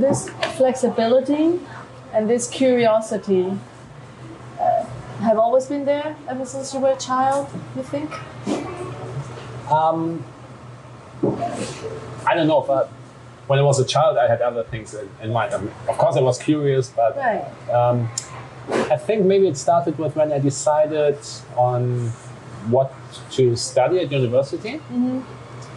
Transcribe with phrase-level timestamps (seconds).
[0.00, 1.60] this flexibility
[2.12, 3.58] and this curiosity
[4.60, 4.84] uh,
[5.20, 7.48] have always been there ever since you were a child.
[7.76, 8.10] You think?
[9.70, 10.24] Um,
[12.26, 12.84] I don't know if I,
[13.46, 15.54] when I was a child, I had other things in, in mind.
[15.54, 17.44] I mean, of course, I was curious, but Right.
[17.70, 18.08] um,
[18.68, 21.18] I think maybe it started with when I decided
[21.56, 22.08] on
[22.68, 22.92] what
[23.32, 24.80] to study at university.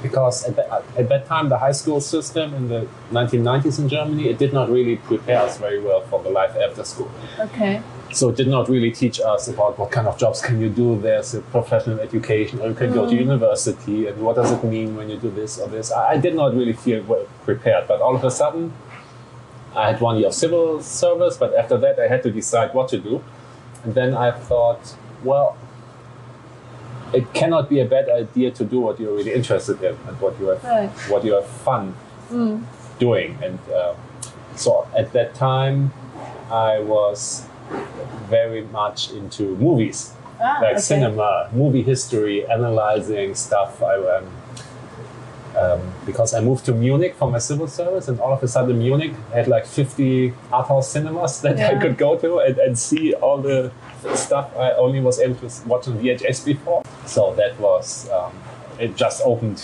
[0.02, 4.30] Because at, that at that time, the high school system in the 1990s in Germany,
[4.30, 7.12] it did not really prepare us very well for the life after school.
[7.40, 7.82] Okay.
[8.12, 11.00] So it did not really teach us about what kind of jobs can you do.
[11.00, 13.20] There's a professional education, or you can go to mm.
[13.20, 15.92] university, and what does it mean when you do this or this.
[15.92, 18.74] I, I did not really feel well prepared, but all of a sudden,
[19.76, 22.90] I had one year of civil service, but after that, I had to decide what
[22.90, 23.24] to do.
[23.84, 25.58] And then I thought, well,
[27.14, 30.40] it cannot be a bad idea to do what you're really interested in and what
[30.40, 30.90] you have, Right.
[31.10, 31.94] what you have fun
[33.00, 33.38] doing.
[33.44, 33.96] And um,
[34.56, 35.92] so at that time,
[36.52, 37.46] I was
[38.30, 40.80] very much into movies, Ah, like okay.
[40.82, 43.82] cinema, movie history, analyzing stuff.
[43.84, 44.26] I um,
[45.58, 48.78] um, because I moved to Munich for my civil service, and all of a sudden
[48.80, 53.14] Munich had like 50 art house cinemas that I could go to and, and see
[53.16, 53.72] all the
[54.16, 56.84] stuff I only was able to watch on VHS before.
[57.06, 58.34] So that was um,
[58.80, 58.96] it.
[58.96, 59.62] Just opened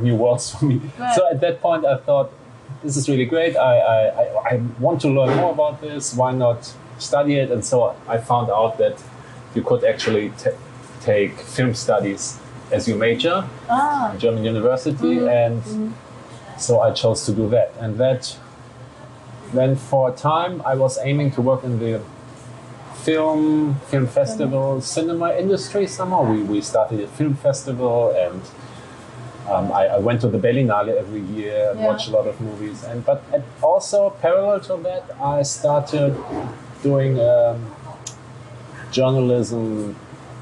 [0.00, 0.80] new worlds for me.
[0.98, 1.14] Right.
[1.14, 2.32] So at that point, I thought
[2.82, 3.56] this is really great.
[3.56, 6.14] I, I, I, I want to learn more about this.
[6.14, 7.50] Why not study it?
[7.50, 9.02] And so I found out that
[9.54, 10.50] you could actually t-
[11.00, 12.38] take film studies
[12.70, 14.14] as your major Ah.
[14.18, 15.62] German university, and
[16.58, 17.72] so I chose to do that.
[17.80, 18.36] And that
[19.52, 22.00] then for a time I was aiming to work in the
[23.04, 26.22] film, film festival, cinema industry somehow.
[26.32, 28.40] We, we started a film festival and
[29.50, 31.86] um, I, I went to the Berlinale every year and Yeah.
[31.88, 32.84] watched a lot of movies.
[32.84, 36.14] And but at, also parallel to that, I started
[36.82, 37.56] doing um,
[38.92, 39.96] journalism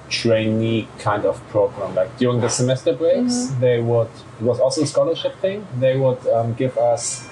[0.08, 1.94] trainee kind of program.
[1.94, 4.08] Like during the semester breaks, they would.
[4.40, 5.66] It was also a scholarship thing.
[5.78, 7.28] They would um, give us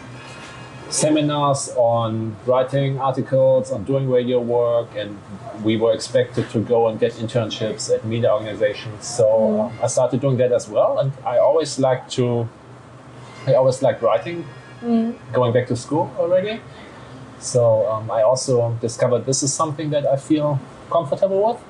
[0.91, 5.19] seminars on writing articles, on doing radio work, and
[5.62, 9.06] we were expected to go and get internships at media organizations.
[9.06, 12.48] So uh, I started doing that as well, and I always liked to.
[13.47, 14.44] I always liked writing,
[15.32, 16.60] going back to school already.
[17.38, 20.58] So um, I also discovered this is something that I feel
[20.91, 21.62] comfortable with.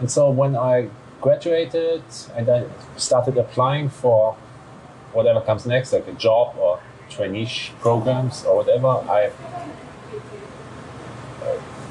[0.00, 2.02] And so when I graduated
[2.34, 2.66] and I
[2.96, 4.36] started applying for
[5.12, 6.80] whatever comes next, like a job or
[7.10, 7.48] trainee
[7.80, 9.30] programs or whatever, I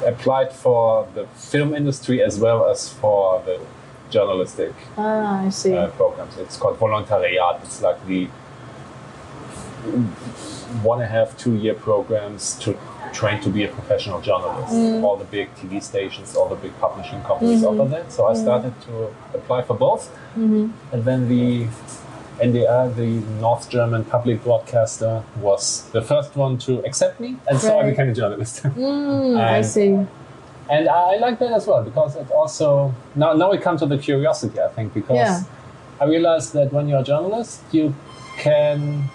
[0.06, 3.60] applied for the film industry as well as for the
[4.10, 5.76] journalistic Ah, I see.
[5.76, 6.38] uh, programs.
[6.38, 7.62] It's called volontariat.
[7.64, 8.28] It's like the
[10.84, 12.78] one and a half, two year programs to
[13.14, 14.74] train to be a professional journalist.
[15.04, 18.12] All the big TV stations, all the big publishing companies offer that.
[18.12, 20.10] So I started to apply for both.
[20.36, 21.68] And then the
[22.40, 23.08] NDR, the
[23.42, 27.36] North German public broadcaster, was the first one to accept me.
[27.50, 28.64] And so I became a journalist.
[28.78, 29.90] Mm, I see.
[30.70, 33.86] And I I like that as well because it also now now we come to
[33.86, 35.42] the curiosity I think because Yeah.
[36.02, 37.96] I realized that when you're a journalist you
[38.38, 39.10] can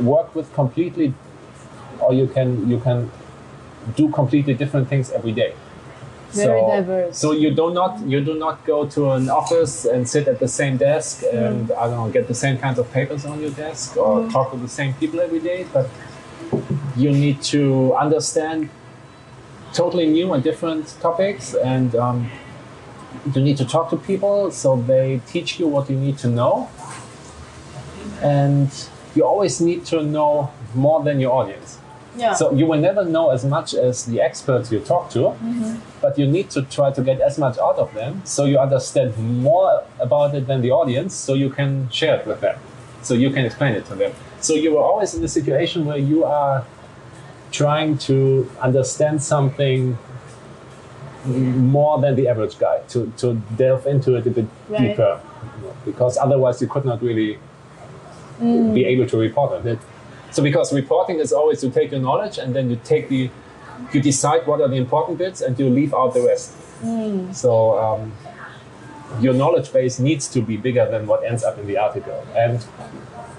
[0.00, 1.12] work with completely
[2.00, 3.10] or you can you can
[3.96, 5.52] do completely different things every day.
[6.34, 7.18] Very diverse.
[7.18, 10.48] So you do not you do not go to an office and sit at the
[10.48, 13.96] same desk and I don't know get the same kinds of papers on your desk
[13.96, 15.88] or talk to the same people every day, but
[16.96, 18.70] you need to understand
[19.72, 22.30] totally new and different topics and um,
[23.34, 26.68] you need to talk to people so they teach you what you need to know.
[28.22, 28.70] And
[29.14, 31.78] you always need to know more than your audience
[32.16, 32.34] Yeah.
[32.34, 35.76] so you will never know as much as the experts you talk to, mm-hmm.
[36.00, 39.18] but you need to try to get as much out of them so you understand
[39.42, 42.58] more about it than the audience so you can share it with them.
[43.02, 44.12] So you can explain it to them.
[44.40, 46.64] So you are always in a situation where you are
[47.50, 49.96] trying to understand something
[51.24, 54.88] more than the average guy, to, to delve into it a bit Right.
[54.88, 55.20] deeper.
[55.84, 57.38] Because otherwise you could not really
[58.40, 58.74] mm.
[58.74, 59.78] be able to report on it.
[60.34, 63.30] So because reporting is always to take your knowledge and then you take the
[63.92, 66.52] you decide what are the important bits and you leave out the rest.
[67.32, 68.12] So um,
[69.20, 72.26] your knowledge base needs to be bigger than what ends up in the article.
[72.36, 72.64] And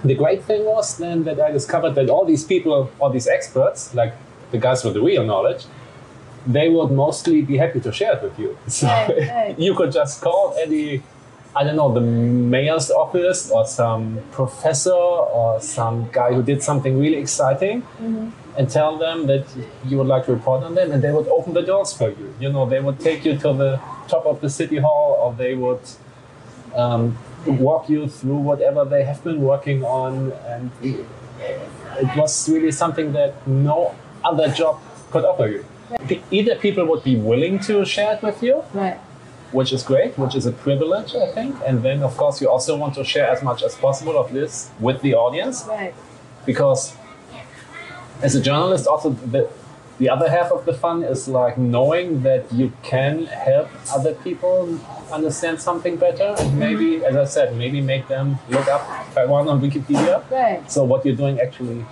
[0.04, 3.94] the great thing was then that I discovered that all these people, all these experts,
[3.94, 4.14] like
[4.52, 5.66] the guys with the real knowledge,
[6.48, 8.58] they would mostly be happy to share it with you.
[8.68, 9.60] So Right, right.
[9.60, 11.02] you could just call any
[11.58, 17.00] I don't know, the mayor's office or some professor or some guy who did something
[17.00, 17.84] really exciting
[18.58, 19.46] and tell them that
[19.86, 22.34] you would like to report on them and they would open the doors for you.
[22.40, 23.80] You know, they would take you to the
[24.10, 25.80] top of the city hall or they would
[26.76, 33.14] um, walk you through whatever they have been working on and it was really something
[33.14, 34.82] that no other job
[35.12, 35.66] could offer you.
[36.32, 39.00] Either people would be willing to share it with you, Right.
[39.52, 41.56] Which is great, which is a privilege, I think.
[41.66, 44.70] And then, of course, you also want to share as much as possible of this
[44.80, 45.94] with the audience Right.
[46.46, 46.94] because,
[48.22, 49.50] as a journalist, also the,
[49.98, 54.78] the other half of the fun is like knowing that you can help other people
[55.12, 56.60] understand something better and mm-hmm.
[56.60, 58.84] maybe, as I said, maybe make them look up
[59.14, 60.30] Taiwan on Wikipedia.
[60.30, 60.70] Right.
[60.70, 61.86] So what you're doing actually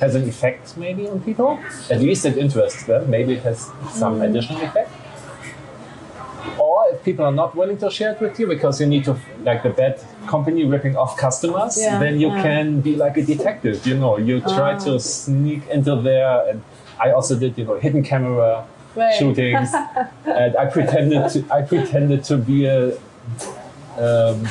[0.00, 1.58] has an effect maybe on people.
[1.90, 3.10] At least it interests them.
[3.10, 3.58] Maybe it has
[3.90, 4.22] some mm-hmm.
[4.22, 4.90] additional effect.
[7.04, 9.70] People are not willing to share it with you because you need to, like the
[9.70, 12.42] bad company ripping off customers, Yeah, then you yeah.
[12.42, 13.86] can be like a detective.
[13.86, 14.78] You know, you try Ah.
[14.86, 16.48] to sneak into there.
[16.48, 16.62] And
[16.98, 18.64] I also did, you know, hidden camera
[18.96, 19.14] Right.
[19.18, 19.70] shootings,
[20.24, 22.92] and I pretended to I pretended to be a
[23.98, 24.46] um,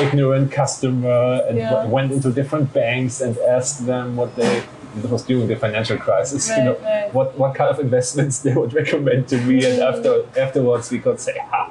[0.00, 1.84] ignorant customer and Yeah.
[1.86, 4.62] went into different banks and asked them what they.
[4.94, 6.48] This was during the financial crisis.
[6.48, 7.12] you know right.
[7.12, 11.18] what what kind of investments they would recommend to me, and after afterwards we could
[11.20, 11.70] say, "Ha,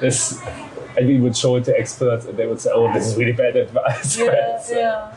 [0.00, 0.40] this,"
[0.96, 3.32] and we would show it to experts, and they would say, "Oh, this is really
[3.32, 4.58] bad advice." Yeah.
[4.60, 5.12] So- Yeah.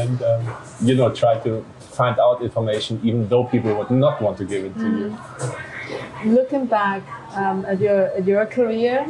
[0.00, 0.42] and um,
[0.88, 1.64] you know try to
[1.98, 5.08] find out information even though people would not want to give it to you.
[6.24, 7.02] Looking back
[7.34, 9.06] um, at your at your career,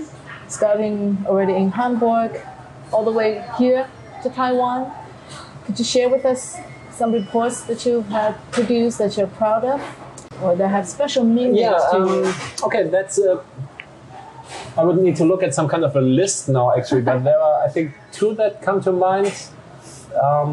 [0.49, 2.41] starting already in Hamburg,
[2.93, 3.87] all the way here
[4.23, 4.91] to Taiwan,
[5.65, 6.57] could you share with us
[7.01, 9.81] some reports that you have produced that you're proud of,
[10.43, 11.91] or that have special meaning Yeah.
[11.93, 12.33] to Um, you?
[12.67, 13.17] okay, that's.
[13.19, 13.39] Uh,
[14.81, 17.41] I would need to look at some kind of a list now, actually, but there
[17.49, 17.87] are, I think,
[18.19, 19.33] two that come to mind.
[20.27, 20.51] Um,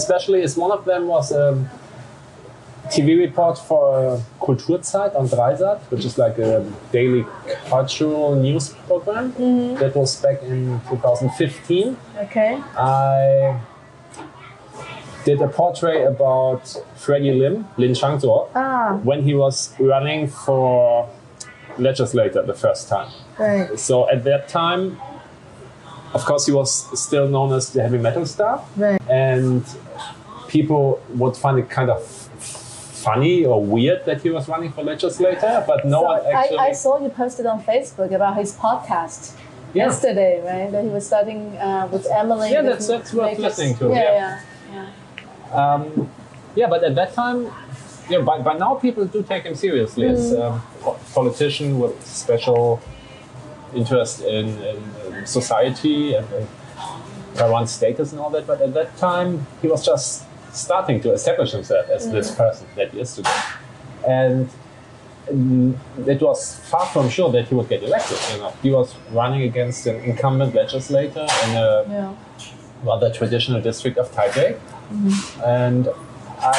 [0.00, 1.44] especially, is one of them was a
[2.94, 3.84] TV report for
[4.44, 7.22] Kulturzeit on 3sat, which is like a daily
[7.72, 9.24] cultural news program.
[9.82, 11.96] That was back in 2015.
[12.24, 12.52] Okay.
[12.76, 13.56] I
[15.24, 16.62] did a portrait about
[16.96, 21.08] Freddy Lim, Lin Changzuo, Ah, when he was running for
[21.78, 23.08] legislator the first time.
[23.38, 23.78] right.
[23.78, 24.98] So at that time,
[26.14, 26.70] of course, he was
[27.00, 29.00] still known as the heavy metal star, Right.
[29.08, 29.64] and
[30.48, 32.02] people would find it kind of
[33.08, 36.58] funny or weird that he was running for legislator, but no So one actually.
[36.58, 39.32] I, I saw you posted on Facebook about his podcast
[39.72, 39.84] Yeah.
[39.86, 40.70] yesterday, right?
[40.72, 42.50] That he was starting uh, with Emily.
[42.52, 44.12] Yeah, that's- that's worth listening to, Yeah, yeah.
[44.12, 44.40] yeah,
[44.74, 44.86] yeah.
[45.52, 46.10] Um,
[46.54, 47.50] yeah, but at that time,
[48.08, 50.60] yeah, by, by now people do take him seriously as Mm.
[50.86, 52.80] a politician with special
[53.74, 54.78] interest in, in,
[55.14, 56.48] in society and, and
[57.36, 58.46] Taiwan's status and all that.
[58.46, 62.12] But at that time, he was just starting to establish himself as Mm.
[62.12, 63.40] this person that he is today.
[64.08, 64.50] And
[65.30, 65.74] mm,
[66.06, 68.18] it was far from sure that he would get elected.
[68.32, 72.14] You know, he was running against an incumbent legislator in a yeah.
[72.82, 74.58] rather traditional district of Taipei.
[75.44, 75.88] And
[76.40, 76.52] I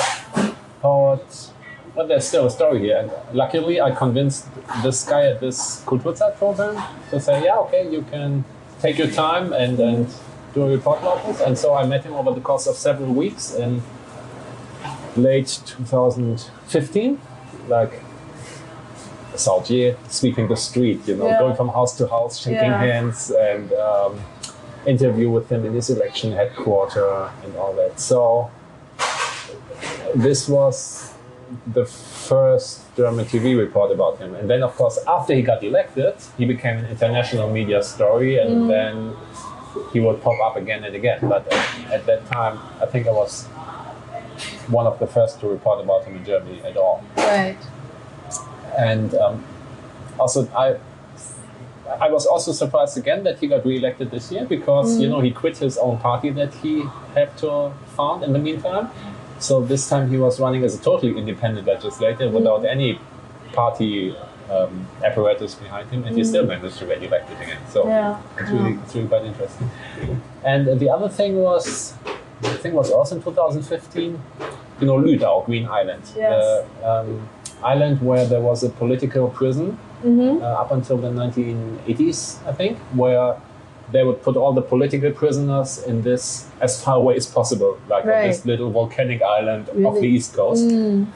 [0.82, 1.50] thought,
[1.96, 2.98] well, there's still a story here.
[2.98, 4.48] And luckily, I convinced
[4.84, 8.44] this guy at this Kulturzeit program to say, yeah, okay, you can
[8.82, 10.08] take your time and, and
[10.54, 11.42] do a report about this.
[11.42, 13.82] And so I met him over the course of several weeks in
[15.18, 17.20] late 2015,
[17.68, 18.02] like
[19.34, 21.40] Saojie sweeping the street, you know, Yeah.
[21.40, 22.78] going from house to house, shaking Yeah.
[22.80, 24.20] hands, and um,
[24.86, 28.00] interview with him in his election headquarter and all that.
[28.00, 28.50] So
[30.16, 31.14] this was
[31.74, 34.34] the first German TV report about him.
[34.36, 38.70] And then, of course, after he got elected, he became an international media story, and
[38.70, 39.14] then
[39.94, 41.20] he would pop up again and again.
[41.22, 43.48] But at, at that time, I think I was
[44.68, 47.58] one of the first to report about him in Germany at all Right.
[48.78, 49.44] and um,
[50.20, 50.78] also I
[52.00, 55.32] I was also surprised again that he got re-elected this year because you know he
[55.32, 56.84] quit his own party that he
[57.16, 58.90] had to found in the meantime.
[59.40, 63.00] So this time he was running as a totally independent legislator without any
[63.54, 64.16] party
[64.52, 67.58] um, apparatus behind him, and he still managed to get elected again.
[67.70, 68.20] So Yeah.
[68.40, 69.70] it's really it's really quite interesting.
[70.44, 71.94] And the other thing was,
[72.44, 74.20] I think was also in 2015,
[74.80, 76.66] you know, Lüdao, Green Island, Yes.
[76.82, 77.30] the um,
[77.64, 80.42] island where there was a political prison Mm-hmm.
[80.44, 83.36] uh, up until the 1980s, I think, where
[83.92, 88.06] they would put all the political prisoners in this as far away as possible, like
[88.06, 90.64] on this little volcanic island off the east coast.
[90.64, 91.08] Mm.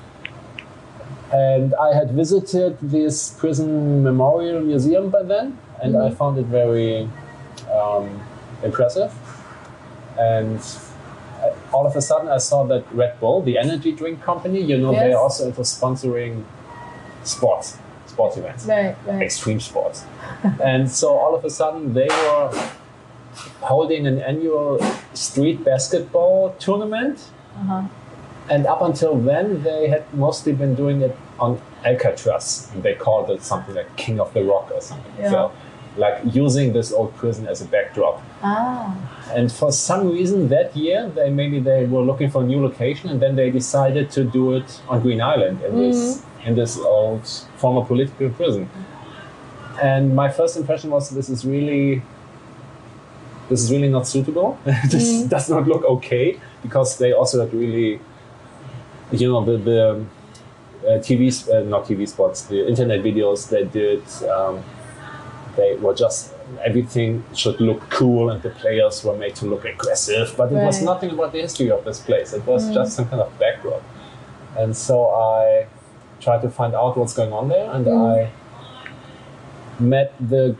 [1.34, 6.16] And I had visited this prison memorial museum by then, and I Mhm.
[6.18, 7.10] found it very
[7.74, 8.22] um,
[8.64, 9.12] impressive.
[10.20, 10.60] And
[11.74, 14.92] all of a sudden, I saw that Red Bull, the energy drink company, you know,
[14.92, 15.02] Yes.
[15.02, 16.44] they're also into sponsoring
[17.24, 17.78] sports,
[18.16, 19.22] sports events Right, right.
[19.28, 19.98] extreme sports.
[20.72, 22.48] and so all of a sudden they were
[23.62, 24.80] holding an annual
[25.14, 27.18] street basketball tournament.
[27.60, 27.84] Uh-huh.
[28.50, 32.70] And up until then, they had mostly been doing it on Alcatraz.
[32.74, 35.14] And they called it something like King of the Rock or something.
[35.20, 35.32] Yeah.
[35.32, 35.52] So,
[35.98, 38.22] like using this old prison as a backdrop.
[38.44, 38.94] Ah,
[39.38, 43.10] And for some reason that year, they maybe they were looking for a new location,
[43.12, 46.00] and then they decided to do it on Green Island in this
[46.46, 48.70] in this old former political prison.
[49.82, 52.02] And my first impression was this is really
[53.50, 54.58] this is really not suitable.
[54.90, 58.00] this does not look okay because they also had really,
[59.12, 60.06] you know, the the
[60.88, 64.04] uh, TV uh, not TV spots, the internet videos they did.
[64.30, 64.64] Um,
[65.56, 66.34] they were just
[66.64, 70.82] everything should look cool and the players were made to look aggressive but it was
[70.82, 73.82] nothing about the history of this place it was just some kind of backdrop
[74.58, 75.66] and so i
[76.20, 78.32] tried to find out what's going on there and i
[79.80, 80.56] met the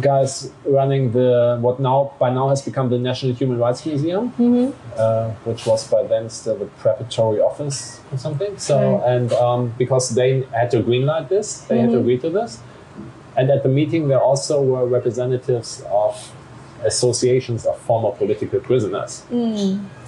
[0.00, 4.32] guys running the what now by now has become the national human rights museum
[4.96, 8.58] uh, which was by then still the preparatory office or something.
[8.58, 12.60] So, and um, because they had to greenlight this, they had to agree to this.
[13.36, 16.32] And at the meeting, there also were representatives of
[16.84, 19.24] associations of former political prisoners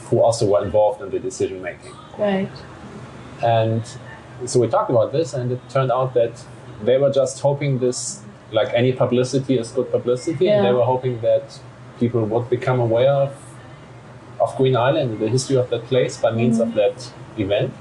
[0.09, 1.93] who also were involved in the decision making.
[2.19, 2.51] right.
[3.43, 3.83] And
[4.47, 6.43] so we talked about this, and it turned out that
[6.83, 11.21] they were just hoping this, like any publicity is good publicity, and they were hoping
[11.21, 11.61] that
[11.99, 13.37] people would become aware of,
[14.41, 16.77] of Green Island and the history of that place by means of mm-hmm.
[16.77, 17.73] that event.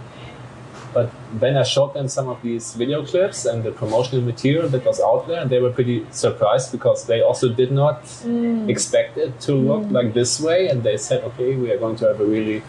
[0.93, 4.83] But then I showed them some of these video clips and the promotional material that
[4.83, 8.67] was out there, and they were pretty surprised because they also did not mm.
[8.67, 9.91] expect it to look mm.
[9.91, 10.69] like this way.
[10.69, 12.63] And they said, okay, we are going to have a really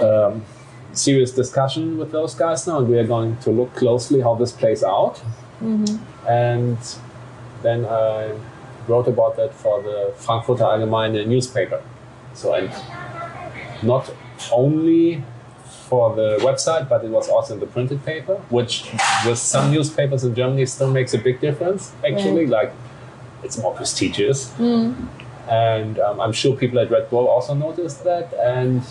[0.00, 0.44] um,
[0.94, 4.52] serious discussion with those guys now, and we are going to look closely how this
[4.52, 5.22] plays out.
[6.28, 6.78] And
[7.62, 8.32] then I
[8.86, 11.82] wrote about that for the Frankfurter Allgemeine newspaper.
[12.34, 12.70] So, and
[13.82, 14.12] not
[14.52, 15.22] only
[15.88, 18.90] for the website, but it was also in the printed paper, which
[19.26, 22.46] with some newspapers in Germany still makes a big difference, actually.
[22.46, 22.72] Like,
[23.42, 24.52] it's more prestigious.
[25.48, 28.32] And um, I'm sure people at Red Bull also noticed that.
[28.34, 28.82] And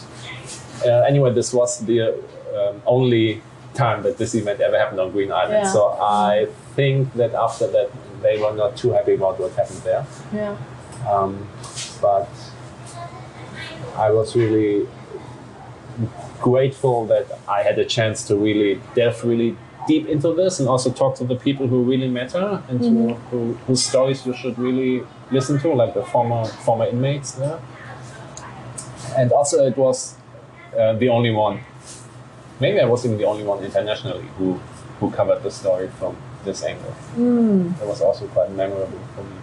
[0.86, 2.13] anyway, this was the
[2.56, 3.42] um, only
[3.74, 5.63] time that this event ever happened on Green Island.
[5.66, 5.74] Yeah.
[5.74, 7.90] So I think that after that,
[8.22, 10.06] they were not too happy about what happened there.
[10.34, 10.58] Yeah.
[11.10, 11.48] Um,
[12.02, 12.30] but
[13.96, 14.88] I was really
[16.40, 19.56] grateful that I had a chance to really delve really
[19.88, 23.54] deep into this and also talk to the people who really matter and to, who,
[23.68, 27.60] whose stories you should really listen to, like the former former inmates there.
[29.18, 30.16] And also, it was
[30.77, 31.60] uh, the only one.
[32.60, 34.60] Maybe I was even the only one internationally who
[35.00, 36.15] who covered the story from
[36.46, 36.94] this angle.
[37.82, 39.38] It was also quite memorable for me.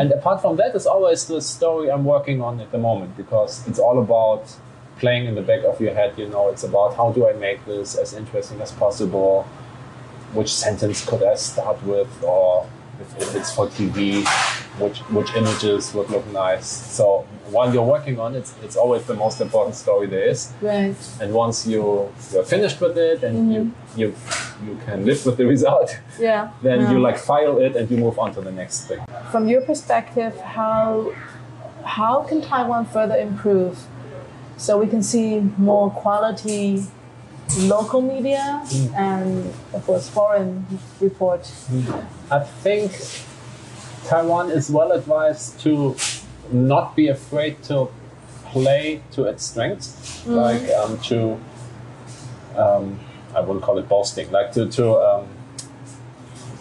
[0.00, 3.66] And apart from that, it's always the story I'm working on at the moment because
[3.68, 4.56] it's all about
[4.98, 6.14] playing in the back of your head.
[6.16, 9.42] You know, it's about how do I make this as interesting as possible?
[10.32, 12.66] Which sentence could I start with, or
[13.00, 14.24] if, if it's for TV,
[14.78, 16.66] which which images would look nice?
[16.66, 20.52] So while you're working on it, it's, always the most important story there is.
[20.60, 20.94] Right.
[21.20, 24.00] And once you you're finished with it and you mm-hmm.
[24.00, 24.14] you
[24.66, 26.50] you can live with the result, Yeah.
[26.62, 26.92] then yeah.
[26.92, 29.00] you like file it and you move on to the next thing.
[29.30, 31.12] From your perspective, how
[31.84, 33.78] how can Taiwan further improve
[34.56, 36.84] so we can see more quality
[37.58, 38.94] local media mm.
[38.94, 40.66] and of course foreign
[41.00, 41.42] report?
[41.42, 42.04] Mm.
[42.30, 42.92] I think
[44.10, 45.94] Taiwan is well advised to
[46.50, 47.88] not be afraid to
[48.46, 51.38] play to its strengths, like um, to
[52.56, 52.98] um,
[53.36, 55.28] I wouldn't call it boasting, like to to um,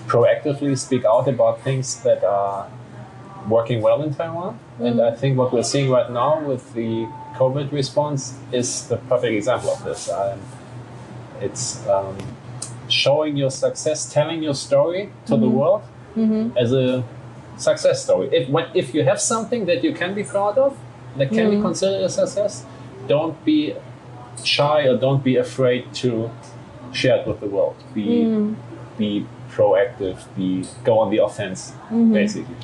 [0.06, 2.70] proactively speak out about things that are
[3.48, 4.60] working well in Taiwan.
[4.80, 9.34] And I think what we're seeing right now with the COVID response is the perfect
[9.34, 10.08] example of this.
[10.08, 10.40] Um,
[11.42, 12.16] it's um,
[12.90, 15.82] showing your success, telling your story to the world
[16.56, 17.04] as a
[17.60, 18.30] success story.
[18.32, 20.78] If when, if you have something that you can be proud of,
[21.18, 21.62] that can be hmm.
[21.62, 22.66] considered a success,
[23.08, 23.76] don't be
[24.44, 26.32] shy or don't be afraid to
[26.94, 27.76] share it with the world.
[27.94, 28.54] Be hmm.
[28.98, 30.18] be proactive.
[30.36, 32.14] Be go on the offense, hmm.
[32.14, 32.56] basically.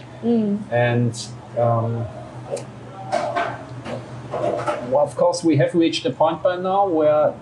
[0.72, 2.06] And um,
[4.92, 7.34] well, of course, we have reached a point by now where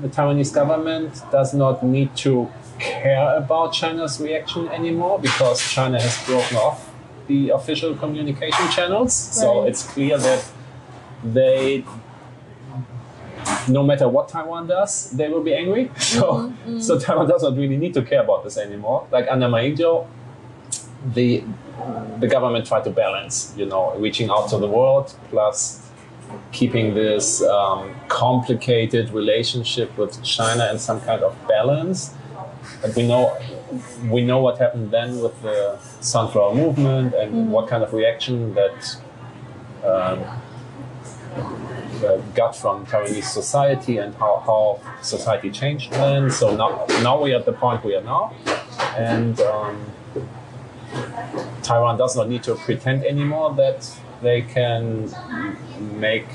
[0.00, 6.24] the Taiwanese government does not need to care about China's reaction anymore because China has
[6.26, 6.89] broken off
[7.30, 9.12] the official communication channels.
[9.14, 10.42] So it's clear that
[11.22, 11.84] they,
[13.68, 15.84] no matter what Taiwan does, they will be angry.
[16.14, 19.06] So, so Taiwan does not really need to care about this anymore.
[19.12, 20.06] Like under Ma Ying-jeou,
[21.14, 21.44] the
[22.22, 25.56] the government tried to balance, you know, reaching out to the world plus
[26.52, 32.12] keeping this um, complicated relationship with China in some kind of balance.
[32.82, 33.24] But we know
[34.08, 38.96] we know what happened then with the sunflower movement and what kind of reaction that
[39.84, 40.24] um,
[42.04, 46.30] uh, got from Taiwanese society and how, how society changed then.
[46.30, 48.34] So now now we are at the point we are now,
[48.96, 49.40] and.
[49.40, 49.92] Um,
[51.62, 53.88] Taiwan does not need to pretend anymore that
[54.22, 55.08] they can
[55.98, 56.26] make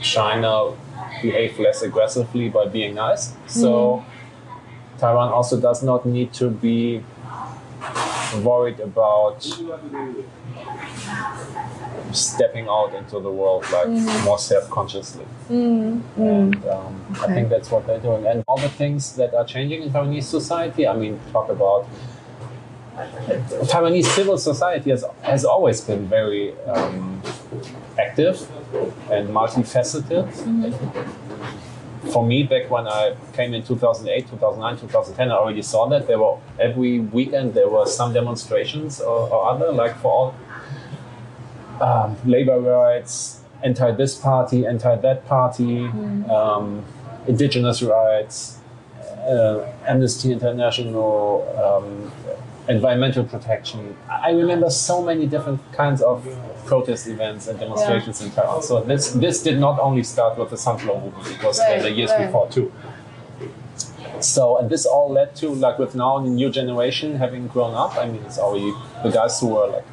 [0.00, 0.72] China
[1.22, 3.34] behave less aggressively by being nice.
[3.46, 4.04] So
[5.00, 7.02] Taiwan also does not need to be
[8.44, 9.42] worried about
[12.12, 13.88] stepping out into the world like
[14.24, 15.24] more self-consciously.
[16.16, 16.92] And um,
[17.22, 18.26] I think that's what they're doing.
[18.26, 21.88] And all the things that are changing in Taiwanese society, I mean, talk about
[23.72, 27.22] Taiwanese civil society has, has always been very um,
[27.98, 28.36] active
[29.10, 30.28] and multifaceted.
[32.12, 36.18] For me, back when I came in 2008, 2009, 2010, I already saw that there
[36.18, 40.34] were every weekend there were some demonstrations or, or other, like for all
[41.80, 45.86] um, labor rights, anti this party, anti that party,
[46.30, 46.84] um,
[47.26, 48.58] indigenous rights,
[49.28, 52.12] uh, Amnesty International, um,
[52.68, 53.96] environmental protection.
[54.08, 56.26] I remember so many different kinds of
[56.66, 58.62] protest events and demonstrations in Taiwan.
[58.62, 61.90] So this this did not only start with the sunflower movement; it was Right, the
[61.90, 62.26] years right.
[62.26, 62.72] before too.
[64.20, 67.96] So and this all led to like with now the new generation having grown up.
[67.96, 69.86] I mean, it's already the guys who were like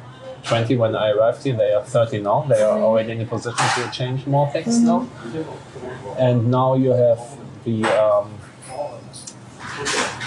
[0.44, 1.56] 20 when I arrived here.
[1.56, 2.42] They are 30 now.
[2.42, 5.08] They are already in a position to change more things now.
[6.18, 7.20] And now you have
[7.64, 8.34] the um,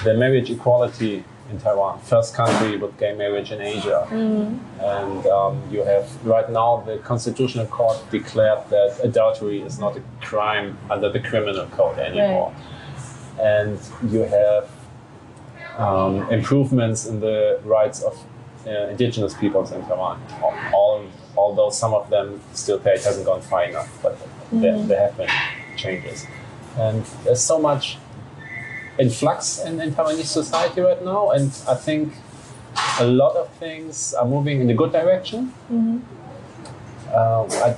[0.03, 4.07] the marriage equality in Taiwan, first country with gay marriage in Asia.
[4.79, 10.03] And um, you have right now the Constitutional Court declared that adultery is not a
[10.21, 12.53] crime under the criminal code anymore.
[13.39, 14.69] And you have
[15.77, 18.13] um, improvements in the rights of
[18.65, 20.21] uh, indigenous peoples in Taiwan.
[20.73, 21.05] All,
[21.37, 24.17] although some of them still say it hasn't gone far enough, but
[24.51, 25.29] there, there have been
[25.77, 26.25] changes.
[26.77, 27.97] And there's so much
[29.01, 32.13] influx in, in Taiwanese society right now, and I think
[32.99, 35.51] a lot of things are moving in a good direction.
[35.69, 36.01] Um,
[37.67, 37.75] I,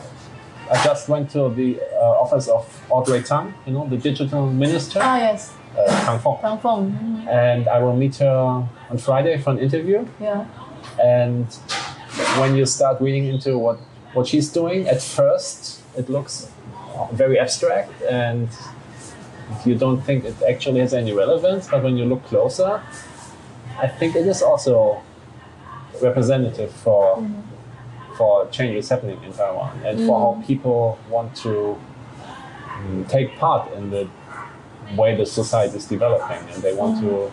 [0.71, 4.99] I just went to the uh, office of Audrey Tang, you know, the digital minister,
[5.01, 5.51] Ah, yes.
[5.77, 6.91] uh, Tang Fong, Tang Feng.
[6.91, 7.27] Mhm.
[7.27, 8.35] and I will meet her
[8.91, 10.05] on Friday for an interview.
[10.21, 10.45] Yeah.
[11.01, 11.47] And
[12.39, 13.77] when you start reading into what,
[14.13, 16.47] what she's doing, at first it looks
[17.11, 18.47] very abstract and
[19.65, 21.67] you don't think it actually has any relevance.
[21.67, 22.81] But when you look closer,
[23.79, 25.01] I think it is also
[26.01, 27.25] representative for
[28.17, 31.75] for changes happening in Taiwan and for how people want to
[32.83, 34.07] mm, take part in the
[34.95, 37.31] way the society is developing, and they want to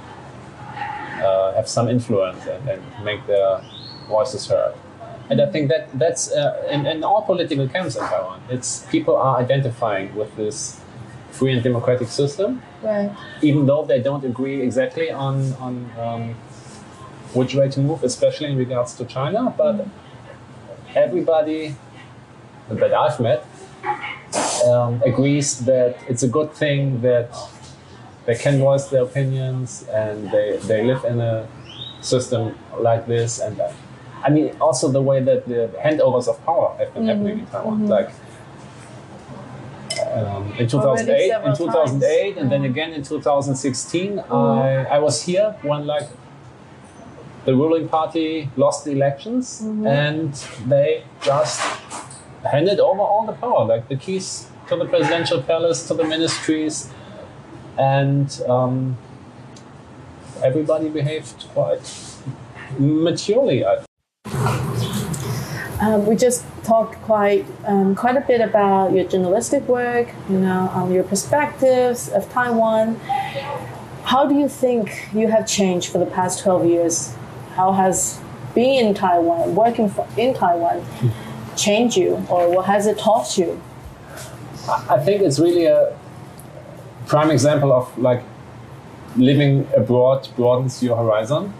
[1.22, 3.60] uh, have some influence and, and make their
[4.08, 4.74] voices heard.
[5.28, 8.40] And I think that that's uh, in, in all political camps in Taiwan.
[8.48, 10.80] It's people are identifying with this
[11.32, 13.10] free and democratic system, Right.
[13.42, 16.34] even though they don't agree exactly on on um,
[17.34, 19.54] which way to move, especially in regards to China.
[19.56, 19.86] But
[20.94, 21.74] everybody
[22.68, 23.44] that I've met
[24.66, 27.28] um, agrees that it's a good thing that
[28.26, 31.46] they can voice their opinions and they, they live in a
[32.00, 33.74] system like this and that.
[34.22, 37.88] I mean, also the way that the handovers of power have been happening in Taiwan.
[37.88, 38.10] Like
[40.10, 42.42] um, in 2008, in 2008, times.
[42.42, 46.08] and then again in 2016, I, I was here when like
[47.44, 50.32] the ruling party lost the elections and
[50.66, 51.60] they just
[52.44, 56.90] handed over all the power, like the keys to the presidential palace, to the ministries,
[57.78, 58.96] and um,
[60.42, 62.16] everybody behaved quite
[62.78, 63.64] maturely.
[63.64, 63.84] I
[65.80, 70.70] Um, we just talked quite um, quite a bit about your journalistic work, you know,
[70.74, 72.96] um, your perspectives of Taiwan.
[74.04, 77.14] How do you think you have changed for the past twelve years?
[77.54, 78.20] How has
[78.54, 80.84] being in Taiwan, working for, in Taiwan,
[81.56, 83.60] changed you, or what has it taught you?
[84.68, 85.96] I think it's really a
[87.06, 88.22] prime example of like
[89.16, 91.54] living abroad broadens your horizon.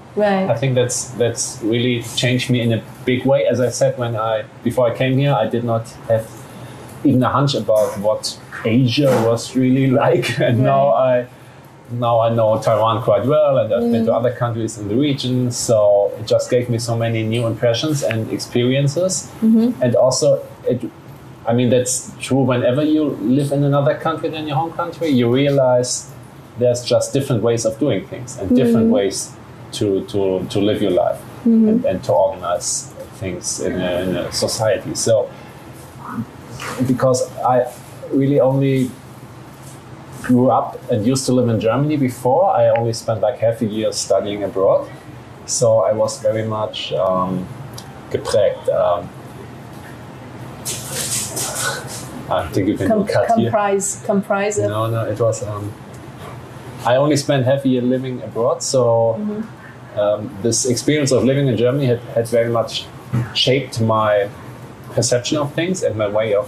[0.49, 3.47] I think that's that's really changed me in a big way.
[3.47, 6.29] As I said, when I before I came here, I did not have
[7.05, 11.27] even a hunch about what Asia was really like, and now I
[11.93, 14.17] now I know Taiwan quite well, and I've been to mm.
[14.17, 15.51] other countries in the region.
[15.51, 19.81] So it just gave me so many new impressions and experiences, mm-hmm.
[19.83, 20.91] and also it.
[21.47, 22.43] I mean that's true.
[22.43, 23.05] Whenever you
[23.39, 26.11] live in another country than your home country, you realize
[26.59, 28.91] there's just different ways of doing things and different mm.
[28.91, 29.33] ways
[29.73, 34.33] to, to, to live your life and, and to organize things in a, in a
[34.33, 34.95] society.
[34.95, 35.31] So,
[36.87, 37.73] because I
[38.13, 38.91] really only
[40.23, 43.67] grew up and used to live in Germany before, I only spent like half a
[43.67, 44.89] year studying abroad.
[45.47, 47.47] So I was very much um,
[48.11, 48.69] geprägt.
[48.69, 49.09] Um,
[52.31, 53.51] I think you can Com- cut here.
[53.51, 55.43] comprise comprise No, no, it was.
[55.43, 55.73] Um,
[56.87, 59.17] I only spent half a year living abroad, so
[60.01, 62.87] um, this experience of living in Germany had, had very much
[63.35, 64.29] shaped my
[64.97, 66.47] perception of things and my way of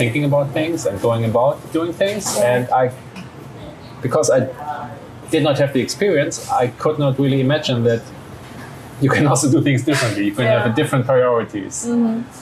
[0.00, 2.24] thinking about things and going about doing things.
[2.38, 2.92] And I,
[4.00, 4.40] because I
[5.30, 8.02] did not have the experience, I could not really imagine that
[9.00, 10.24] you can also do things differently.
[10.26, 10.62] You can Yeah.
[10.62, 11.84] have different priorities.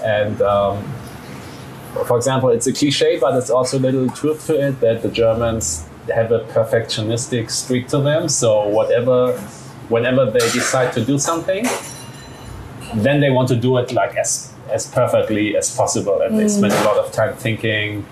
[0.04, 0.76] And um,
[2.08, 5.08] for example, it's a cliche, but it's also a little truth to it that the
[5.08, 8.28] Germans have a perfectionistic streak to them.
[8.28, 9.16] So whatever,
[9.90, 11.66] whenever they decide to do something,
[12.94, 16.72] then they want to do it like as as perfectly as possible, and they spend
[16.72, 18.06] a lot of time thinking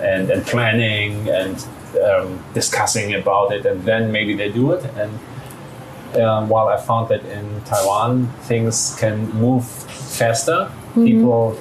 [0.00, 1.66] and, and planning and
[2.02, 4.82] um, discussing about it, and then maybe they do it.
[4.96, 5.12] And
[6.22, 11.58] um, while I found that in Taiwan things can move faster, people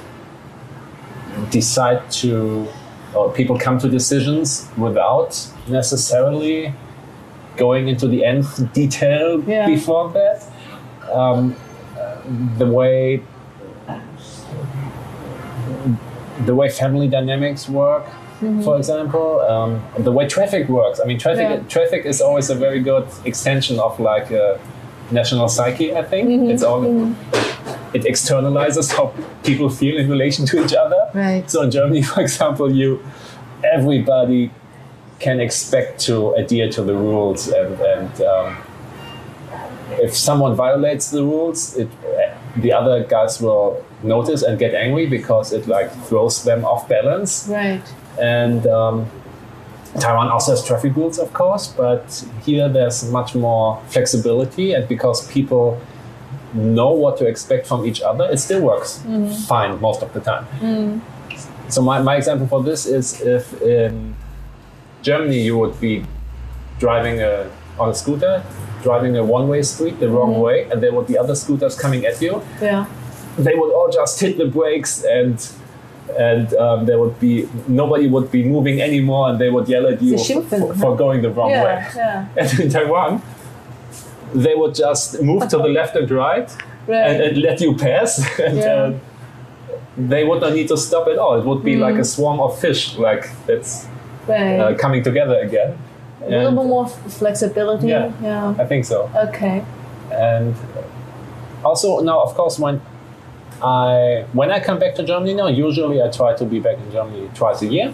[1.51, 2.67] decide to,
[3.13, 6.73] or people come to decisions without necessarily
[7.59, 9.67] going into the nth detail Yeah.
[9.67, 10.37] before that.
[11.13, 11.55] Um,
[12.57, 13.21] the way
[16.45, 18.05] the way family dynamics work,
[18.63, 20.99] for example, um, the way traffic works.
[21.03, 21.67] I mean, traffic Yeah.
[21.75, 24.57] traffic is always a very good extension of like a
[25.11, 25.89] national psyche.
[26.01, 26.83] I think it's all
[27.93, 29.11] it externalizes how
[29.43, 31.01] people feel in relation to each other.
[31.13, 31.43] Right.
[31.51, 32.99] So in Germany, for example, you
[33.63, 34.51] everybody
[35.19, 38.57] can expect to adhere to the rules, and, and um,
[40.01, 41.89] if someone violates the rules, it,
[42.57, 47.47] the other guys will notice and get angry because it like throws them off balance.
[47.49, 47.81] right.
[48.19, 49.07] And um,
[49.99, 55.29] Taiwan also has traffic rules, of course, but here there's much more flexibility, and because
[55.31, 55.79] people
[56.53, 59.03] know what to expect from each other, it still works
[59.47, 60.45] fine most of the time.
[61.69, 64.15] So my, my example for this is if in
[65.01, 66.05] Germany you would be
[66.79, 68.43] driving a, on a scooter,
[68.83, 72.21] driving a one-way street the wrong way, and there would be other scooters coming at
[72.21, 72.85] you Yeah.
[73.37, 75.35] they would all just hit the brakes and
[76.17, 80.01] and um, there would be nobody would be moving anymore and they would yell at
[80.01, 81.93] you for, for, for going the wrong way Yeah.
[81.95, 82.25] Yeah.
[82.41, 83.21] and in taiwan
[84.33, 86.49] they would just move to the left and right
[86.87, 86.97] Right.
[87.11, 88.65] and, and let you pass and Yeah.
[88.65, 88.93] uh,
[89.97, 92.57] they would not need to stop at all it would be like a swarm of
[92.59, 93.85] fish like that's
[94.29, 94.59] right.
[94.59, 95.77] uh, coming together again
[96.21, 97.87] a little bit more flexibility.
[97.87, 98.11] Yeah.
[98.21, 98.55] Yeah.
[98.59, 99.63] i think so Okay.
[100.11, 100.55] and
[101.63, 102.81] also now of course when
[103.61, 106.91] I when I come back to Germany now usually I try to be back in
[106.91, 107.93] Germany twice a year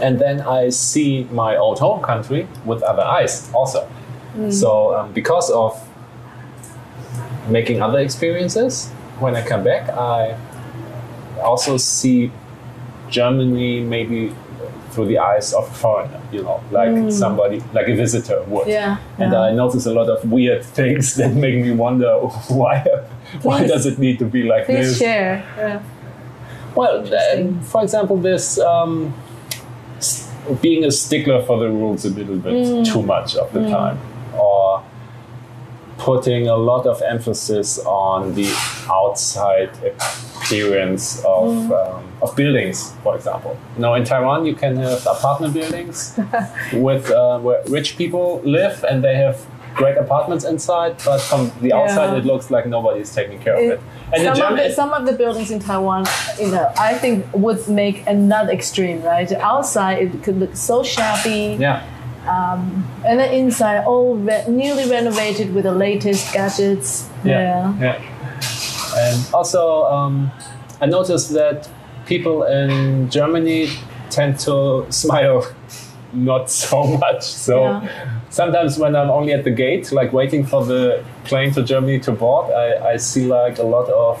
[0.00, 3.86] and then I see my old home country with other eyes also
[4.50, 5.72] so um, because of
[7.48, 10.36] making other experiences when I come back I
[11.42, 12.30] also see
[13.10, 14.34] Germany maybe
[14.90, 18.96] through the eyes of a foreigner you know like somebody like a visitor would Yeah.
[19.18, 19.40] and yeah.
[19.40, 22.12] I notice a lot of weird things that make me wonder
[22.48, 22.84] why
[23.42, 24.98] why does it need to be like Please this?
[24.98, 25.44] share.
[25.58, 25.82] Yeah.
[26.74, 29.12] Well, uh, for example, this um,
[30.62, 32.84] being a stickler for the rules a little bit Mm.
[32.92, 33.98] too much of the time,
[34.38, 34.82] or
[35.98, 38.48] putting a lot of emphasis on the
[38.88, 41.70] outside appearance of Mm.
[41.72, 43.56] um, of buildings, for example.
[43.76, 46.18] Now in Taiwan, you can have apartment buildings
[46.72, 51.72] with uh, where rich people live, and they have great apartments inside, but from the
[51.72, 52.18] outside, Yeah.
[52.18, 53.80] it looks like nobody is taking care of It- it.
[54.12, 56.04] And some, of the, some of the buildings in Taiwan,
[56.40, 59.30] you know, I think would make another extreme, right?
[59.32, 61.84] Outside it could look so shabby, yeah.
[63.06, 67.08] and the inside all re- newly renovated with the latest gadgets.
[67.24, 67.72] Yeah.
[67.78, 68.00] yeah.
[68.96, 70.30] And also, um,
[70.80, 71.68] I noticed that
[72.08, 73.68] people in Germany
[74.10, 75.44] tend to smile
[76.12, 77.22] not so much.
[77.22, 77.88] So Yeah.
[78.30, 82.12] sometimes when I'm only at the gate, like waiting for the plane to Germany to
[82.12, 84.16] board, I, I see like a lot of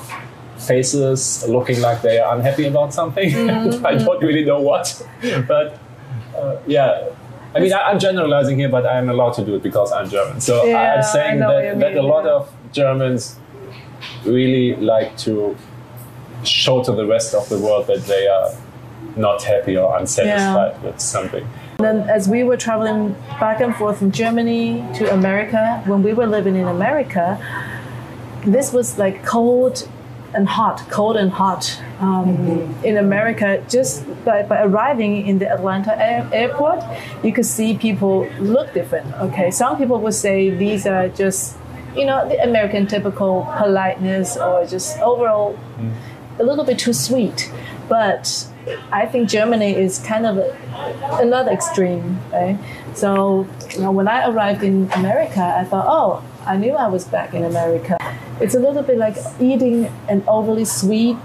[0.58, 3.30] faces looking like they are unhappy about something.
[3.48, 3.86] Mm-hmm.
[3.86, 4.86] I don't really know what,
[5.46, 5.78] but
[6.36, 7.08] uh, yeah.
[7.56, 10.40] I mean, I, I'm generalizing here, but I'm allowed to do it because I'm German.
[10.40, 12.32] So Yeah, I'm saying that, that a lot yeah.
[12.38, 13.36] of Germans
[14.24, 15.56] really like to
[16.44, 18.50] show to the rest of the world that they are
[19.16, 21.44] not happy or unsatisfied with something.
[21.78, 26.12] And Then, as we were traveling back and forth from Germany to America, when we
[26.12, 27.38] were living in America,
[28.44, 29.88] this was like cold
[30.34, 33.64] and hot, cold and hot um, in America.
[33.68, 36.82] Just by, by arriving in the Atlanta air, airport,
[37.24, 39.12] you could see people look different.
[39.14, 41.56] Okay, some people would say these are just,
[41.96, 45.58] you know, the American typical politeness or just overall
[46.38, 47.50] a little bit too sweet.
[47.88, 48.46] But
[48.92, 50.38] I think Germany is kind of
[51.20, 52.58] another extreme, right?
[52.94, 57.04] So you know, when I arrived in America, I thought, oh, I knew I was
[57.04, 57.96] back in America.
[58.40, 61.16] It's a little bit like eating an overly sweet,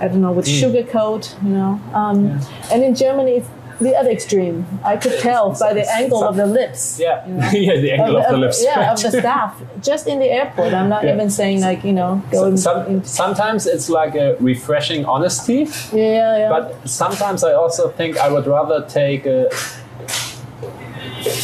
[0.00, 1.80] I don't know, with sugar coat, you know.
[1.92, 3.48] Um, And in Germany, it's
[3.80, 4.66] the other extreme.
[4.84, 6.98] I could tell by the angle of the lips.
[7.00, 7.50] Yeah, you know.
[7.50, 8.62] yeah, the angle of, the lips.
[8.62, 9.60] Yeah, of the staff.
[9.82, 10.72] Just in the airport.
[10.74, 11.14] I'm not Yeah.
[11.14, 16.48] even saying like, you know, going Some, sometimes it's like a refreshing honesty, yeah, yeah.
[16.48, 19.48] but sometimes I also think I would rather take a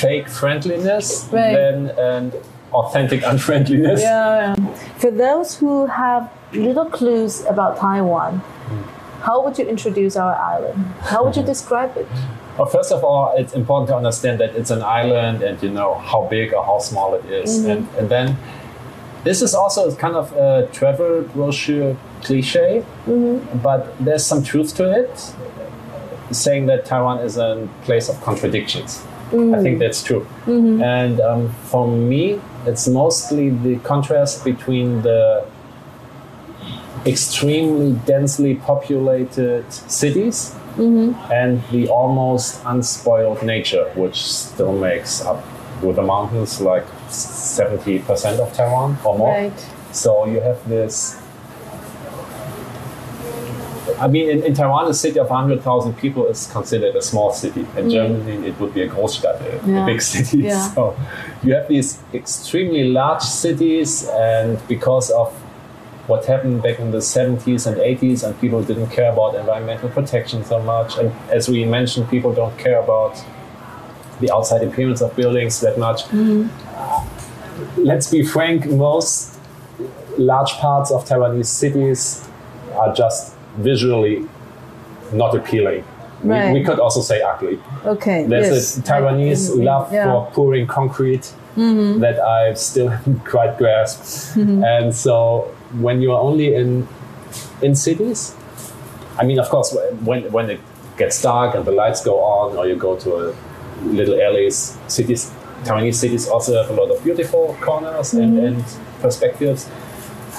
[0.01, 1.55] fake friendliness Right.
[1.55, 2.33] than an
[2.73, 4.01] authentic unfriendliness.
[4.01, 4.75] Yeah, yeah.
[4.99, 8.43] For those who have little clues about Taiwan,
[9.27, 10.79] how would you introduce our island?
[11.13, 11.55] How would you hmm.
[11.55, 12.07] describe it?
[12.57, 15.95] Well, first of all, it's important to understand that it's an island and you know
[15.95, 17.51] how big or how small it is.
[17.51, 17.71] Mm-hmm.
[17.71, 18.37] And, and then
[19.25, 23.59] this is also kind of a travel brochure cliche, mm-hmm.
[23.59, 25.13] but there's some truth to it,
[26.31, 29.05] saying that Taiwan is a place of contradictions.
[29.27, 29.79] I think mm-hmm.
[29.79, 30.25] that's true.
[30.47, 35.45] And um, for me, it's mostly the contrast between the
[37.07, 45.43] extremely densely populated cities and the almost unspoiled nature, which still makes up
[45.83, 49.31] with the mountains like 70% of Taiwan or more.
[49.33, 49.67] Right.
[49.93, 51.19] So you have this.
[53.99, 57.67] I mean, in, in Taiwan, a city of 100,000 people is considered a small city.
[57.79, 59.87] In Germany, it would be a Großstadt, a, a Mm.
[59.87, 60.39] Big city.
[60.39, 60.75] Yeah.
[60.75, 60.95] So
[61.43, 65.33] you have these extremely large cities, and because of
[66.07, 70.45] what happened back in the 70s and 80s, and people didn't care about environmental protection
[70.45, 73.21] so much, and as we mentioned, people don't care about
[74.21, 76.03] the outside appearance of buildings that much.
[77.77, 79.39] Let's be frank, most
[80.19, 82.27] large parts of Taiwanese cities
[82.75, 84.27] are just visually
[85.13, 85.85] not appealing.
[86.23, 86.53] We, Right.
[86.53, 87.59] we could also say ugly.
[87.85, 88.27] Okay.
[88.27, 88.79] There's yes.
[88.79, 90.05] a Taiwanese I- love yeah.
[90.05, 92.01] for pouring concrete Mm-hmm.
[92.01, 94.37] that I still haven't quite grasped.
[94.37, 96.87] And so when you're only in
[97.63, 98.35] in cities,
[99.19, 100.61] I mean, of course, when when it
[100.97, 103.35] gets dark and the lights go on, or you go to a
[103.85, 105.33] little alleys, cities,
[105.65, 108.47] Taiwanese cities also have a lot of beautiful corners and, mm-hmm.
[108.47, 108.65] and
[109.01, 109.69] perspectives.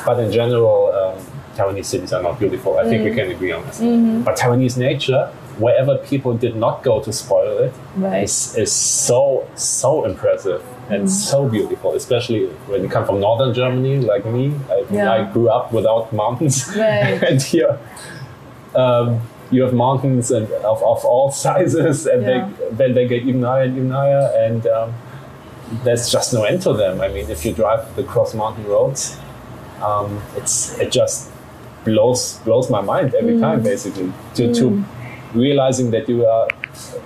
[0.05, 2.77] But in general, um, Taiwanese cities are not beautiful.
[2.77, 3.19] I think we mm-hmm.
[3.19, 3.79] can agree on this.
[3.79, 4.23] Mm-hmm.
[4.23, 8.23] But Taiwanese nature, wherever people did not go to spoil it, Right.
[8.23, 13.97] is, is so so impressive and so beautiful, especially when you come from northern Germany,
[13.99, 14.53] like me.
[14.69, 15.11] I, Yeah.
[15.13, 17.21] I grew up without mountains, Right.
[17.29, 17.77] and here
[18.75, 19.19] um,
[19.51, 22.49] you have mountains and of, of all sizes, and Yeah.
[22.59, 24.93] they then they get even higher and even higher, and um,
[25.83, 27.01] there's just no end to them.
[27.01, 29.17] I mean, if you drive the cross mountain roads,
[29.83, 31.31] um, it's it just
[31.85, 33.41] blows blows my mind every Mm.
[33.41, 34.11] time, basically.
[34.35, 34.83] To, to
[35.33, 36.47] realizing that you are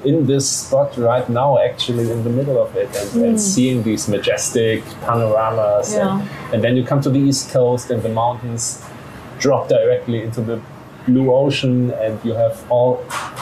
[0.05, 4.07] in this spot right now, actually in the middle of it, and, and seeing these
[4.07, 5.97] majestic panoramas, Mm.
[5.97, 6.19] Yeah.
[6.21, 8.83] and, and then you come to the east coast, and the mountains
[9.39, 10.59] drop directly into the
[11.07, 12.95] blue ocean, and you have all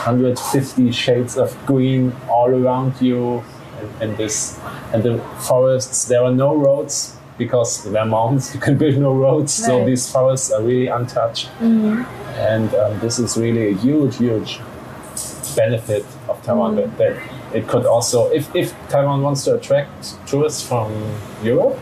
[0.05, 3.43] 150 shades of green all around you,
[3.79, 4.59] and, and this
[4.93, 6.05] and the forests.
[6.05, 8.51] There are no roads because they're mountains.
[8.55, 11.49] You can build no roads, so these forests are really untouched.
[11.61, 14.59] And um, this is really a huge, huge
[15.63, 17.15] benefit of Taiwan that, that
[17.53, 20.87] it could also, if, if Taiwan wants to attract tourists from
[21.43, 21.77] Europe,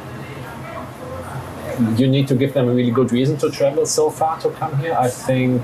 [1.99, 4.73] you need to give them a really good reason to travel so far to come
[4.79, 4.95] here.
[5.07, 5.61] I think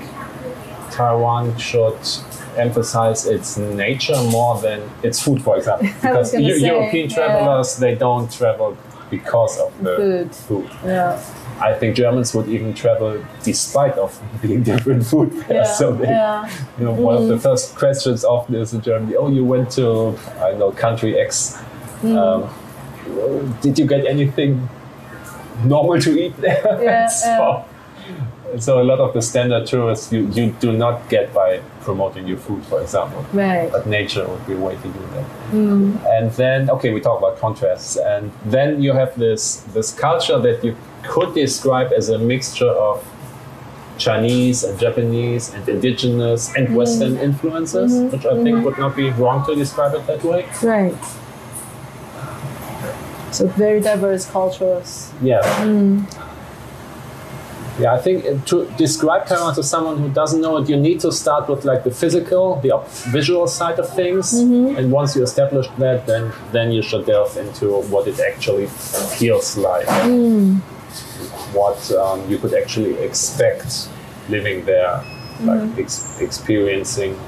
[0.91, 1.97] Taiwan should
[2.55, 5.87] emphasize its nature more than its food, for example.
[6.01, 7.15] Because gonna say, European yeah.
[7.15, 8.77] travelers, they don't travel
[9.09, 10.35] because of the Food.
[10.47, 10.69] food.
[10.85, 11.19] Yeah.
[11.59, 15.57] I think Germans would even travel despite of being different food there.
[15.57, 16.49] Yeah, So they, yeah.
[16.77, 17.41] you know, one of the mm.
[17.41, 21.57] first questions often is in Germany, oh, you went to, I know, country X.
[22.01, 22.17] Mm.
[22.17, 24.69] Um, did you get anything
[25.63, 26.79] normal to eat there?
[26.81, 27.65] Yeah, so,
[28.59, 32.37] so a lot of the standard tourists you, you do not get by promoting your
[32.37, 33.25] food, for example.
[33.33, 33.71] Right.
[33.71, 35.25] But nature would be a way to do that.
[35.51, 36.05] Mm.
[36.17, 40.63] And then, okay, we talk about contrasts, and then you have this this culture that
[40.63, 43.05] you could describe as a mixture of
[43.97, 46.75] Chinese and Japanese and indigenous and mm-hmm.
[46.75, 48.11] Western influences, mm-hmm.
[48.11, 48.63] which I think mm-hmm.
[48.63, 50.47] would not be wrong to describe it that way.
[50.63, 50.95] Right.
[53.31, 55.11] So very diverse cultures.
[55.21, 55.41] Yeah.
[55.63, 56.05] Mm.
[57.79, 61.11] Yeah, I think to describe Taiwan to someone who doesn't know it, you need to
[61.11, 65.67] start with like the physical, the op- visual side of things, and once you establish
[65.79, 70.61] that, then then you should delve into what it actually feels like, mm.
[71.53, 73.89] What um, you could actually expect
[74.29, 75.03] living there,
[75.41, 77.19] like ex- experiencing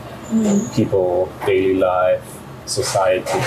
[0.75, 2.23] people, daily life,
[2.65, 3.39] society.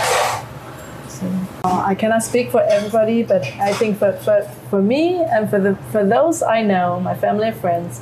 [1.65, 5.59] Uh, I cannot speak for everybody, but I think for, for, for me and for
[5.59, 8.01] the for those I know, my family and friends,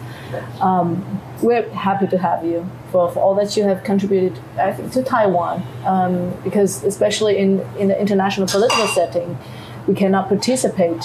[0.61, 4.93] um, we're happy to have you for, for all that you have contributed I think,
[4.93, 5.63] to Taiwan.
[5.87, 9.39] Um, because especially in, in the international political setting,
[9.87, 11.03] we cannot participate,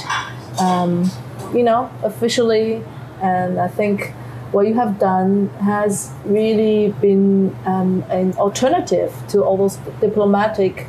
[0.59, 1.09] um,
[1.53, 2.83] you know, officially.
[3.21, 4.11] And I think
[4.51, 10.87] what you have done has really been um, an alternative to all those diplomatic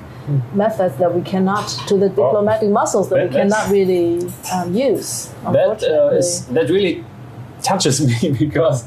[0.54, 5.28] methods that we cannot, to the diplomatic muscles that, that- we cannot really um, use.
[5.44, 7.04] that uh, is that really
[7.62, 8.86] touches me because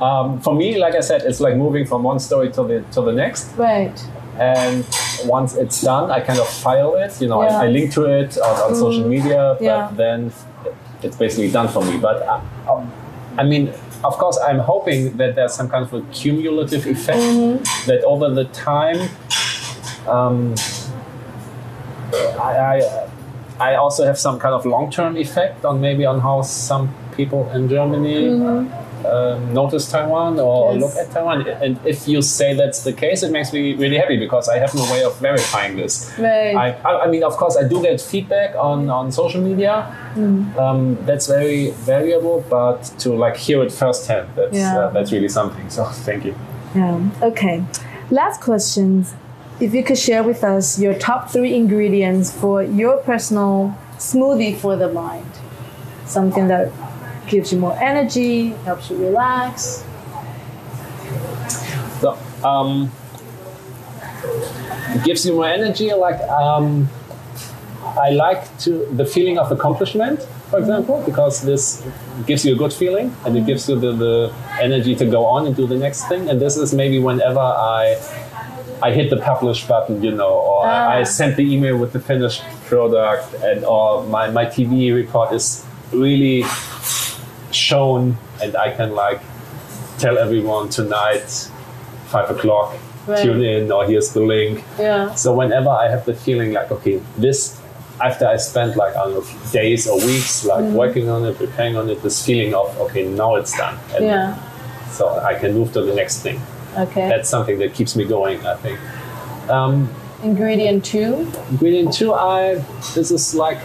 [0.00, 3.00] um, for me, like I said, it's like moving from one story to the to
[3.00, 3.52] the next.
[3.56, 3.98] right.
[4.38, 4.84] And
[5.24, 7.18] once it's done, I kind of file it.
[7.22, 7.48] You know, Yeah.
[7.52, 7.60] Mm-hmm.
[7.62, 9.90] I, I link to it on, on social media, but Yeah.
[9.96, 10.30] then
[11.02, 11.98] it's basically done for me.
[11.98, 12.40] But uh,
[13.38, 13.72] I mean.
[14.04, 17.86] Of course, I'm hoping that there's some kind of a cumulative effect Mm-hmm.
[17.88, 19.08] that over the time,
[20.06, 20.54] um,
[22.38, 23.08] I, I
[23.58, 27.68] I also have some kind of long-term effect on maybe on how some people in
[27.68, 28.28] Germany
[29.06, 30.72] um, notice Taiwan or.
[30.72, 30.82] Yes.
[30.82, 31.46] look at Taiwan.
[31.48, 34.74] And if you say that's the case, it makes me really happy because I have
[34.74, 36.12] no way of verifying this.
[36.18, 36.54] Right.
[36.54, 39.74] I, I I mean, of course, I do get feedback on, on social media.
[40.14, 40.56] Mm.
[40.56, 44.78] Um, that's very variable, but to like hear it firsthand, that's Yeah.
[44.78, 45.68] uh, that's really something.
[45.70, 46.34] So thank you.
[46.74, 47.00] Yeah.
[47.22, 47.64] Okay.
[48.10, 49.14] Last questions.
[49.58, 54.76] If you could share with us your top three ingredients for your personal smoothie for
[54.76, 55.30] the mind,
[56.04, 56.70] something that
[57.26, 59.84] gives you more energy, helps you relax.
[62.00, 62.90] So, um,
[65.04, 65.92] gives you more energy.
[65.92, 66.88] Like um,
[67.98, 71.82] I like to the feeling of accomplishment, for example, because this
[72.26, 75.46] gives you a good feeling and it gives you the, the energy to go on
[75.46, 76.28] and do the next thing.
[76.28, 77.96] And this is maybe whenever I
[78.82, 81.04] I hit the publish button, you know, or I, I Ah.
[81.04, 86.42] sent the email with the finished product, and or my, my TV report is really
[87.52, 89.20] shown, and I can like
[89.98, 91.50] tell everyone tonight,
[92.06, 93.22] five o'clock, Right.
[93.22, 94.64] tune in, or here's the link.
[94.78, 95.14] Yeah.
[95.14, 97.56] So whenever I have the feeling like, okay, this,
[98.02, 100.74] after I spent like, I don't know, days or weeks like Mm-hmm.
[100.74, 103.78] working on it, preparing on it, this feeling of, okay, now it's done.
[103.94, 104.36] And Yeah.
[104.90, 106.40] So I can move to the next thing.
[106.76, 107.08] Okay.
[107.08, 108.78] That's something that keeps me going, I think.
[109.48, 109.88] Um,
[110.24, 111.30] Ingredient two.
[111.50, 112.54] ingredient two, I,
[112.94, 113.58] this is like,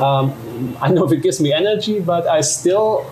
[0.00, 3.06] um, I know if it gives me energy, but I still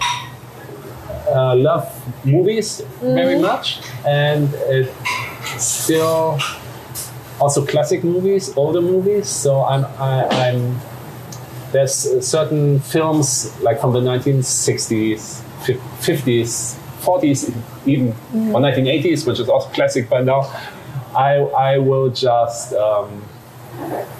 [1.29, 1.87] uh, love
[2.27, 4.93] movies very much, and it
[5.59, 6.39] still
[7.41, 9.29] also classic movies, older movies.
[9.29, 10.81] So I'm I, I'm
[11.73, 17.53] there's uh, certain films like from the 1960s, 50s, 40s,
[17.87, 18.09] even
[18.55, 20.43] or 1980s, which is also classic by now.
[21.17, 23.23] I I will just um,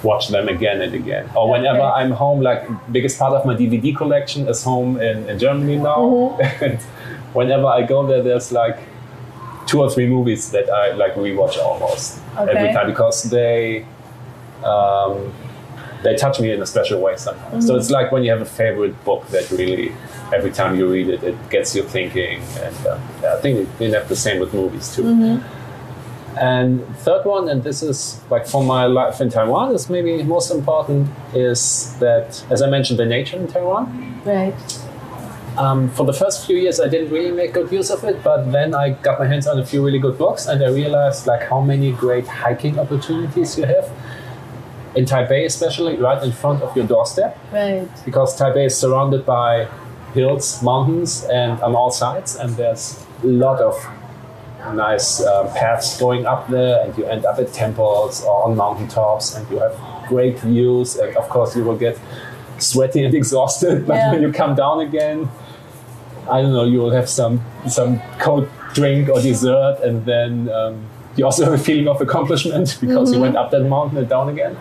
[0.03, 1.29] watch them again and again.
[1.35, 2.01] Or whenever Okay.
[2.01, 6.37] I'm home, like biggest part of my DVD collection is home in, in Germany now.
[6.61, 6.79] and
[7.33, 8.77] whenever I go there, there's like
[9.65, 13.85] two or three movies that I like rewatch almost every time because they
[14.63, 15.33] um,
[16.03, 17.59] they touch me in a special way somehow.
[17.59, 19.91] So it's like when you have a favorite book that really
[20.33, 22.41] every time you read it, it gets you thinking.
[22.61, 22.99] And uh,
[23.35, 25.03] I think we have the same with movies too.
[26.39, 30.51] And third one, and this is like for my life in Taiwan, is maybe most
[30.51, 34.21] important, is that as I mentioned, the nature in Taiwan.
[34.25, 34.53] Right.
[35.57, 38.51] Um, for the first few years, I didn't really make good use of it, but
[38.51, 41.43] then I got my hands on a few really good books, and I realized like
[41.49, 43.89] how many great hiking opportunities you have.
[44.95, 47.85] in Taipei, especially right in front of your doorstep, Right.
[48.05, 49.67] because Taipei is surrounded by
[50.13, 53.75] hills, mountains, and on all sides, and there's a lot of
[54.73, 59.35] nice uh, paths going up there, and you end up at temples or on mountaintops,
[59.35, 59.75] and you have
[60.07, 61.99] great views, and of course you will get
[62.59, 64.11] sweaty and exhausted, but Yeah.
[64.11, 65.29] when you come down again,
[66.29, 70.85] I don't know, you will have some some cold drink or dessert, and then um,
[71.15, 74.29] you also have a feeling of accomplishment because you went up that mountain and down
[74.29, 74.57] again.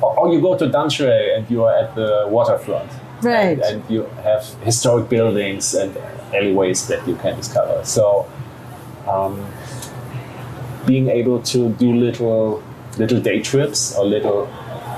[0.00, 2.90] Or, or you go to Danshui and you are at the waterfront.
[3.22, 3.52] Right.
[3.52, 5.96] And, and you have historic buildings and
[6.34, 7.84] alleyways that you can discover.
[7.84, 8.26] So,
[9.08, 9.44] um,
[10.86, 12.62] being able to do little
[12.98, 14.48] little day trips or little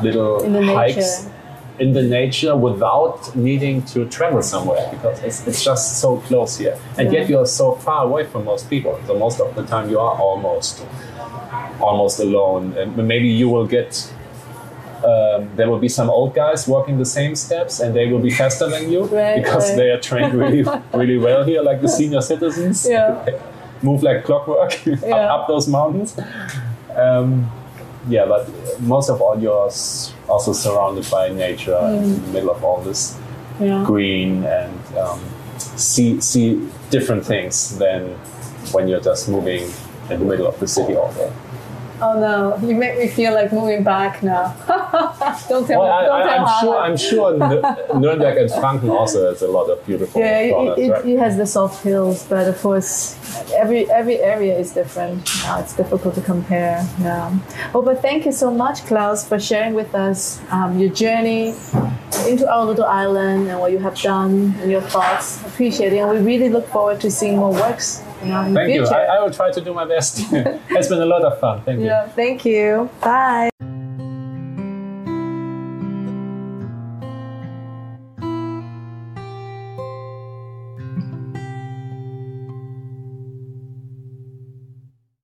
[0.03, 1.31] little In hikes nature.
[1.79, 6.77] in the nature without needing to travel somewhere because it's, it's just so close here
[6.99, 7.21] and Yeah.
[7.21, 10.17] yet you're so far away from most people so most of the time you are
[10.19, 10.85] almost
[11.81, 14.13] almost alone and maybe you will get
[15.05, 18.31] um, there will be some old guys walking the same steps and they will be
[18.31, 19.77] faster than you Right, because right.
[19.77, 23.25] they are trained really really well here like the senior citizens Yeah.
[23.85, 25.17] move like clockwork Yeah.
[25.17, 26.17] up, up those mountains.
[26.97, 27.51] Um,
[28.09, 28.49] yeah, but
[28.81, 29.71] most of all, you're
[30.29, 32.03] also surrounded by nature Mm.
[32.03, 33.17] in the middle of all this
[33.61, 33.85] Yeah.
[33.87, 35.21] green and um,
[35.77, 36.59] see see
[36.91, 38.01] different things than
[38.73, 39.63] when you're just moving
[40.11, 41.31] in the middle of the city all day.
[42.01, 44.55] Oh no, you make me feel like moving back now.
[45.49, 46.07] don't tell Well, me.
[46.07, 46.77] Don't I, tell I'm sure.
[46.79, 50.91] I'm sure N- Nuremberg and Franken also has a lot of beautiful Yeah, it, it,
[50.91, 51.05] right?
[51.07, 53.17] it has the soft hills, but of course,
[53.55, 55.29] every every area is different.
[55.47, 56.85] Uh, it's difficult to compare.
[57.01, 57.33] Yeah.
[57.75, 61.55] Oh, but thank you so much, Klaus, for sharing with us um, your journey
[62.29, 65.41] into our little island and what you have done and your thoughts.
[65.47, 68.03] Appreciate it, and we really look forward to seeing more works.
[68.25, 68.87] You know, Thank you.
[68.87, 70.19] I, I will try to do my best.
[70.33, 71.63] it's been a lot of fun.
[71.63, 71.87] Thank you.
[71.87, 72.09] yeah.
[72.09, 72.89] Thank you.
[73.01, 73.54] Bye.